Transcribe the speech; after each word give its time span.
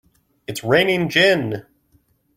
It's 0.47 0.63
raining 0.63 1.09
gin! 1.09 1.63